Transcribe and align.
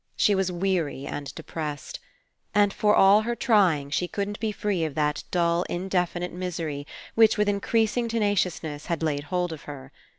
She 0.15 0.33
was 0.33 0.51
weary 0.51 1.05
and 1.05 1.31
depressed. 1.35 1.99
And 2.55 2.73
for 2.73 2.95
all 2.95 3.21
her 3.21 3.35
trying, 3.35 3.91
she 3.91 4.07
couldn't 4.07 4.39
be 4.39 4.51
free 4.51 4.83
of 4.83 4.95
that 4.95 5.23
dull, 5.29 5.61
indefinite 5.69 6.33
misery 6.33 6.87
which 7.13 7.37
with 7.37 7.47
increasing 7.47 8.07
tenaciousness 8.07 8.87
had 8.87 9.03
laid 9.03 9.25
hold 9.25 9.53
of 9.53 9.65
her. 9.65 9.91